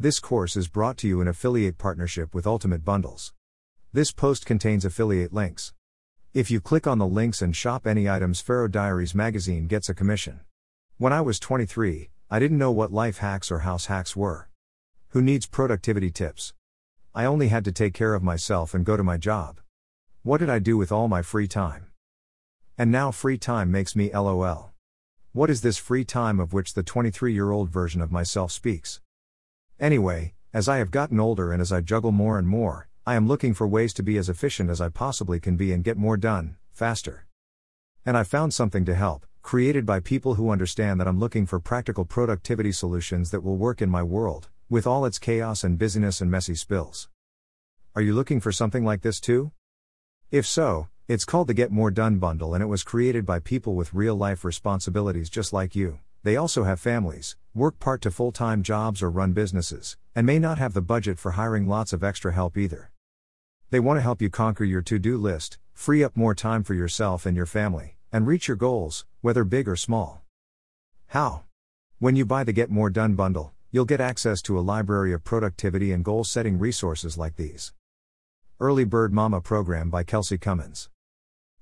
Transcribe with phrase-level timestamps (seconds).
[0.00, 3.32] This course is brought to you in affiliate partnership with Ultimate Bundles.
[3.92, 5.72] This post contains affiliate links.
[6.32, 9.94] If you click on the links and shop any items, Pharaoh Diaries magazine gets a
[9.94, 10.38] commission.
[10.98, 14.48] When I was 23, I didn't know what life hacks or house hacks were.
[15.08, 16.52] Who needs productivity tips?
[17.12, 19.58] I only had to take care of myself and go to my job.
[20.22, 21.86] What did I do with all my free time?
[22.78, 24.70] And now free time makes me LOL.
[25.32, 29.00] What is this free time of which the 23 year old version of myself speaks?
[29.80, 33.28] Anyway, as I have gotten older and as I juggle more and more, I am
[33.28, 36.16] looking for ways to be as efficient as I possibly can be and get more
[36.16, 37.26] done, faster.
[38.04, 41.60] And I found something to help, created by people who understand that I'm looking for
[41.60, 46.20] practical productivity solutions that will work in my world, with all its chaos and busyness
[46.20, 47.08] and messy spills.
[47.94, 49.52] Are you looking for something like this too?
[50.32, 53.76] If so, it's called the Get More Done bundle and it was created by people
[53.76, 56.00] with real life responsibilities just like you.
[56.24, 60.38] They also have families, work part to full time jobs or run businesses, and may
[60.38, 62.90] not have the budget for hiring lots of extra help either.
[63.70, 66.74] They want to help you conquer your to do list, free up more time for
[66.74, 70.22] yourself and your family, and reach your goals, whether big or small.
[71.08, 71.42] How?
[71.98, 75.24] When you buy the Get More Done bundle, you'll get access to a library of
[75.24, 77.72] productivity and goal setting resources like these.
[78.60, 80.88] Early Bird Mama program by Kelsey Cummins.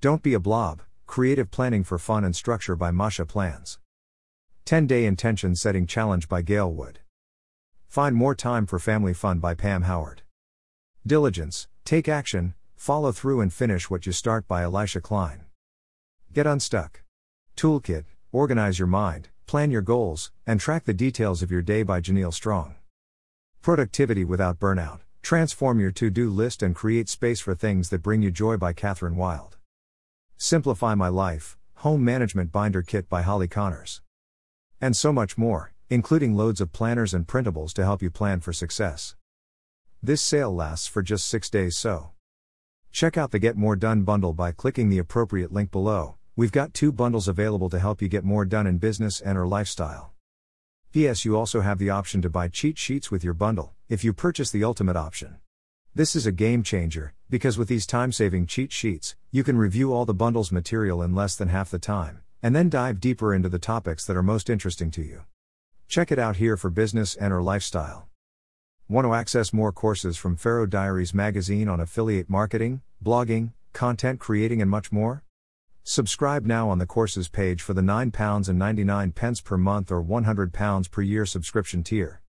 [0.00, 3.78] Don't be a blob, creative planning for fun and structure by Masha Plans.
[4.64, 7.00] 10 day intention setting challenge by Gail Wood.
[7.88, 10.22] Find more time for family fun by Pam Howard.
[11.04, 15.42] Diligence, take action, follow through and finish what you start by Elisha Klein.
[16.32, 17.02] Get unstuck.
[17.56, 22.00] Toolkit, organize your mind, plan your goals, and track the details of your day by
[22.00, 22.76] Janelle Strong.
[23.62, 25.00] Productivity without burnout.
[25.22, 28.72] Transform your to do list and create space for things that bring you joy by
[28.72, 29.56] Catherine Wild.
[30.36, 34.02] Simplify My Life Home Management Binder Kit by Holly Connors.
[34.82, 38.52] And so much more, including loads of planners and printables to help you plan for
[38.52, 39.14] success.
[40.02, 42.10] This sale lasts for just six days, so
[42.90, 46.16] check out the Get More Done bundle by clicking the appropriate link below.
[46.34, 49.46] We've got two bundles available to help you get more done in business and or
[49.46, 50.14] lifestyle.
[50.92, 51.24] P.S.
[51.24, 54.50] You also have the option to buy cheat sheets with your bundle, if you purchase
[54.50, 55.36] the ultimate option.
[55.94, 59.92] This is a game changer, because with these time saving cheat sheets, you can review
[59.92, 63.48] all the bundle's material in less than half the time, and then dive deeper into
[63.48, 65.22] the topics that are most interesting to you.
[65.88, 68.08] Check it out here for business and or lifestyle.
[68.88, 74.60] Want to access more courses from Faro Diaries magazine on affiliate marketing, blogging, content creating
[74.60, 75.22] and much more?
[75.84, 81.26] Subscribe now on the courses page for the £9.99 per month or £100 per year
[81.26, 82.21] subscription tier.